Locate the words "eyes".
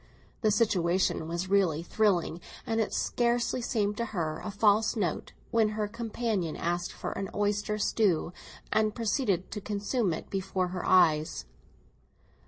10.83-11.45